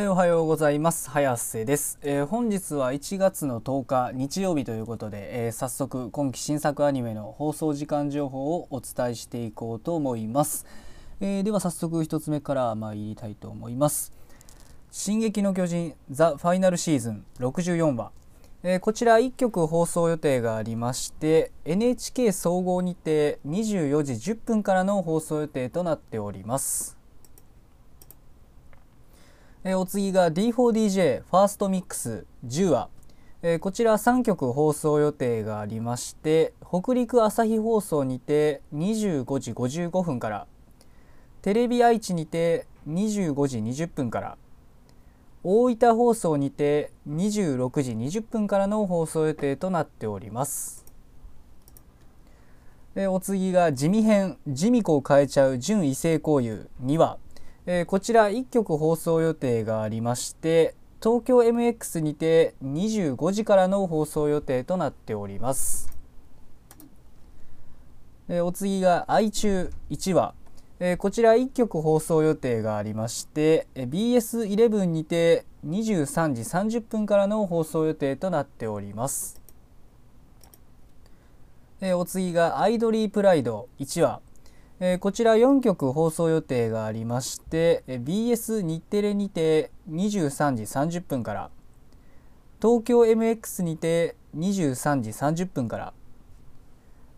[0.00, 1.10] えーおはようございます。
[1.10, 10.66] 早瀬です、えー本日は1月の10日日曜日ということで、えー早速今期新作アニメの放送時間情報をお伝えしていこうと思います、
[11.18, 14.12] えでは早速一つ目から参りたいと思います。
[14.92, 18.12] 進撃の巨人ザ・ファイナルシーズン64話。
[18.62, 26.97] えこちら1曲放送予定がありまして NHK 総合にて24時10分からの放送予定となっております。
[29.68, 32.88] えーお次が D4DJ ファーストミックス10話、
[33.42, 40.46] えーこちら3曲放送予定がありまして北陸朝日放送にて25時55分から
[41.42, 44.38] テレビ愛知にて25時20分から
[45.44, 50.86] 大分放送にて26時20分からの放送予定となっております。
[52.94, 57.18] えお次が地味編「地味子を変えちゃう準異性交友」2話、
[57.70, 65.92] えーこちら1曲放送予定がありまして東京 MX にて25時からの放送予定となっております。
[68.30, 70.34] えーお次が「愛中」1話
[70.80, 76.40] えーこちら1曲放送予定がありましてえー BS11 にて23時
[76.78, 79.42] 30分からの放送予定となっております。
[81.82, 84.22] えお次が「アイドリープライド」1話
[84.80, 91.50] えーこちら4曲放送予定がありましてえー BS 日テレにて23時30分から
[92.62, 95.92] 東京 MX にて23時30分から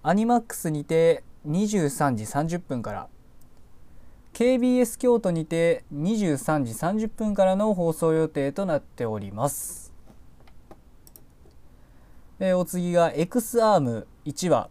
[0.03, 3.08] アニマックスにて23時30分から
[4.33, 9.92] KBS 京都にて23時30分からの放送予定となっております。
[12.38, 14.70] えーお次が X アーム1話、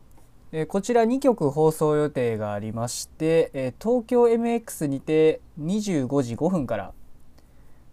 [0.52, 6.94] えこちら2曲放送予定がありまして、え東京 MX にて25時5分から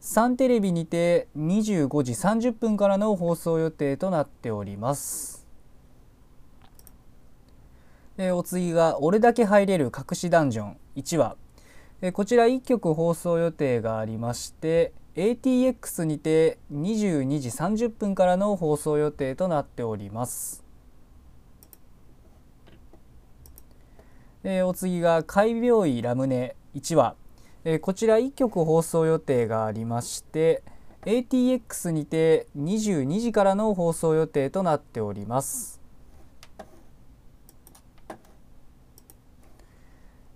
[0.01, 5.47] サンテレビにて25時30分からの放送予定となっております。
[8.19, 11.37] お次が「俺だけ入れる隠しダンジョン」1話
[12.15, 20.66] こちら1曲放送予定がありまして ATX にて22時30分からの放送予定となっております。
[24.49, 27.17] えーお次が「開病医ラムネ」1話、
[27.65, 30.63] えーこちら1曲放送予定がありまして
[31.05, 35.81] ATX にて22時からの放送予定となっております。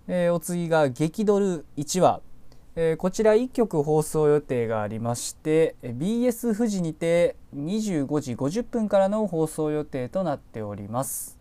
[0.09, 2.19] えーお次が「激ドル」1話、
[2.75, 11.40] えーこちら1曲放送予定がありまして BS 富士にて25時50分からの放送予定となっております。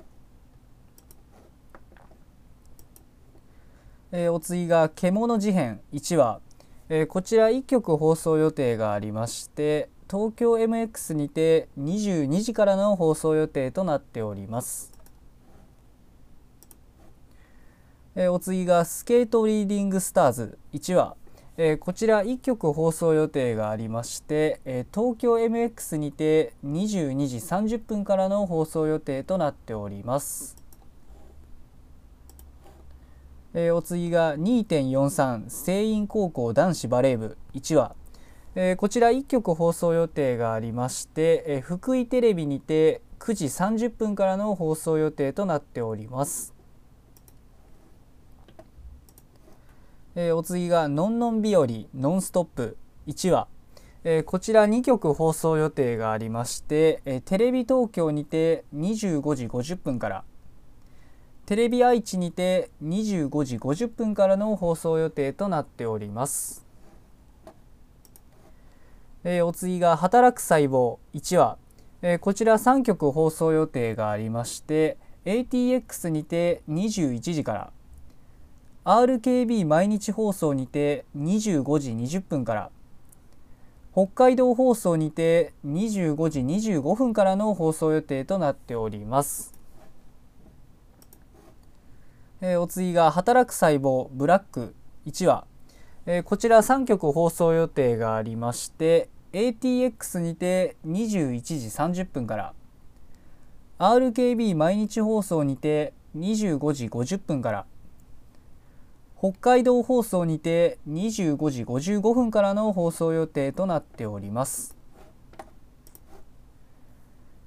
[4.13, 6.41] えーお次が「獣事変」1話、
[6.89, 14.93] えーこちら1曲放送予定がありまして東京 MX にて22時からの放送予定となっております。
[18.17, 21.15] えーお次が「スケートリーディングスターズ」1話、
[21.57, 30.60] えーこちら1曲放送予定がありまして、えー東京 MX にて22時30分からの放送予定となっております。
[33.53, 37.37] えーお次が2.43聖院高校男子バレー部。
[37.55, 37.97] 1話、
[38.55, 46.55] えーこちら1曲放送予定がありまして、えー福井テレビにて9時30分からの放送予定となっております。
[50.15, 52.77] えーお次が「のんのん日和ノンストップ」
[53.09, 53.49] 1話、
[54.05, 60.25] えーこちら2曲放送予定がありまして、えーテレビ東京にて25時50分から
[61.51, 66.65] テレビ愛知にて25時50分からの放送予定となっております。
[69.25, 71.59] えーお次が「働く細胞」1話、
[72.03, 77.73] えーこちら3曲放送予定がありまして ATX にて21時から
[78.85, 82.71] RKB 毎日放送にて25時20分から
[83.91, 89.60] 北海道放送にて25時25分からの放送予定となっております。
[92.43, 95.45] えーお次が「働く細胞ブラック」1話、
[96.07, 102.55] えーこちら3曲放送予定がありまして ATX にて21時30分から。
[103.79, 107.67] RKB 毎日放送にて25時50分から。
[109.19, 114.77] 北海道放送にて25時55分からの放送予定となっております。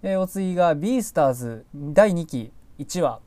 [0.03, 2.51] えーお次が「ビースターズ」第2期。
[2.79, 3.19] 1話、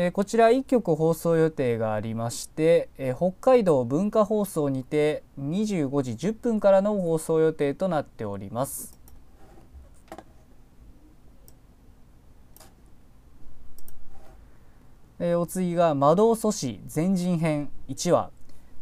[0.00, 8.96] えー、こちら1曲放送予定がありまして、えー、北海道文化放送にて25時10分からの放送予定となっております。
[15.18, 18.30] えー、お次が「魔導阻止全人編1話」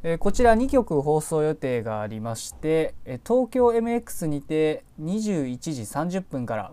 [0.05, 6.73] え、こちら2曲放送予定がありまして、え、東京 MX にて21時30分から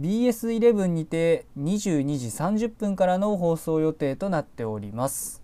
[0.00, 5.42] BS11 にて22時30分からの放送予定となっております。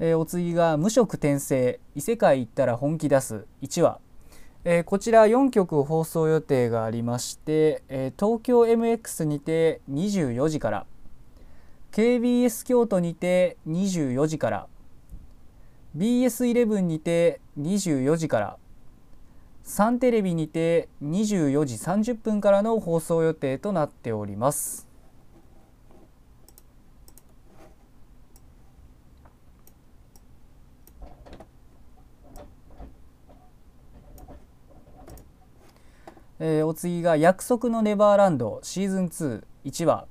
[0.00, 1.78] えー、お次が「無色転生。
[1.94, 4.00] 異世界行ったら本気出す」1話、
[4.64, 10.86] えー、こちら4曲放送予定がありまして、えー、東京 MX にて24時から。
[11.92, 14.66] KBS 京都にて24時から。
[15.96, 18.58] BS11 にて24時から。
[19.64, 24.92] サンテレビにて24時30分からの放送予定となっております。
[36.44, 39.04] えー、お次が「約束のネバーランド」シーズン
[39.64, 40.06] 21話、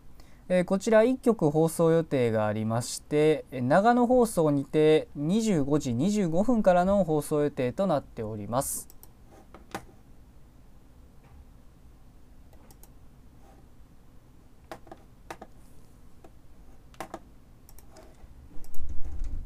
[0.48, 8.91] えー、こちら1曲放送予定がありまして長野放送にて25時25分からの放送予定となっております。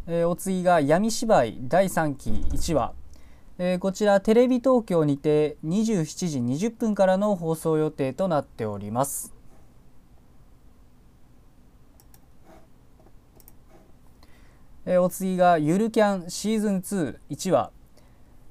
[0.07, 2.94] えー、お次が闇芝居第3期1話、
[3.57, 9.34] えー、こちらテレビ東京にて27時20分からの放送予定となっております。
[14.86, 16.75] えー、お次がゆるキャンシーズン
[17.28, 17.72] 21話、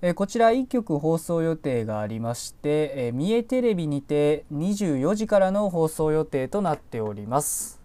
[0.03, 7.84] えー、こちら1曲放送予定がありまして、えー、三重テレビにて24時からの放送予定となっております。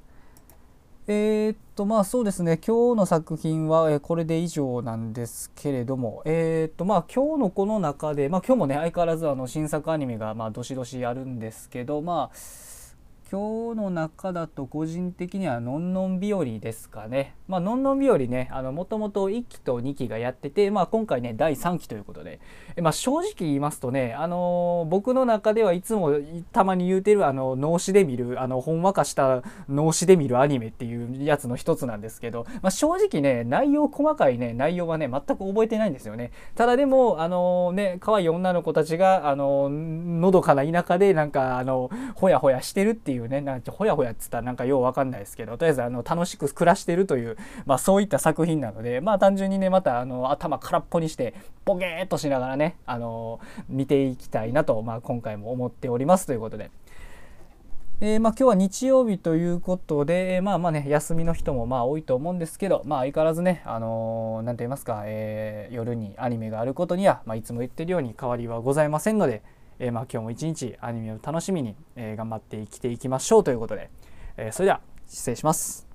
[1.11, 2.59] えー、っとまあそうですね。
[2.63, 12.35] 今日の作品は、えこれで以上なんですけれどもえー、っとまあ今日のこの中でまあ今日もね相変わらずあの新作アニメがまあどしどしあるんですけどまあ
[13.31, 17.35] 今日の中だと個人的にはのんのん日和ですかね。
[17.47, 22.39] まあのんのん日和ね、あのもともと1期と2期がやってて、まあ今回ね第3期ということで、
[22.75, 26.11] えまあ正直言いますとね、あのー、僕の中ではいつも
[26.51, 36.31] たまに言うてるあの脳死で見るあのほんわかした脳死で見るアニメっていうやつの一つなんですけど、まあ正直ね内容細かいね内容はね全く覚えてないんですよね。
[36.55, 51.33] ただでもあのー、ね可愛い女の子たちがあのー、のどかな田舎でなんかあのほやほやしてるっていういうねなんかほやほやっつったらなんかようわかんないですけどとりあえずあの楽しく暮らしてるという、まあ、そういった作品なのでまあ単純にねまたあの頭空っぽにして
[51.65, 56.71] ボゲーっとしながらねあの見ていきたいなと、まあ、今回も思っておりますということで。
[58.01, 69.43] えー、まあ、今日は日曜日ということで、えまあまあね、休みの人もまあ多いと思うんですけど、まあ相変わらずね、あのー、なんて言いますか、えー、夜にアニメがあることには、まあ、いつも言ってるように変わりはございませんので、
[69.79, 73.89] えー、まあ、今日も一日アニメを楽しみに、え、頑張って生きていきましょうということで、
[74.37, 75.88] えそれでは失礼します。